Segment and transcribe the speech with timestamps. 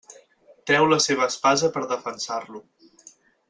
[0.71, 2.63] Treu la seva espasa per defensar-lo.